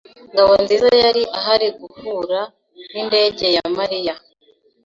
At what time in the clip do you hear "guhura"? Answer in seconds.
1.79-2.39